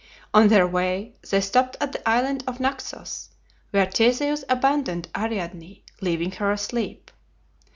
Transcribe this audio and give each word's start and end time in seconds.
On 0.33 0.47
their 0.47 0.65
way 0.65 1.13
they 1.29 1.41
stopped 1.41 1.77
at 1.79 1.91
the 1.91 2.09
island 2.09 2.43
of 2.47 2.59
Naxos, 2.59 3.29
where 3.69 3.85
Theseus 3.85 4.43
abandoned 4.49 5.09
Ariadne, 5.15 5.83
leaving 6.01 6.31
her 6.31 6.51
asleep. 6.51 7.11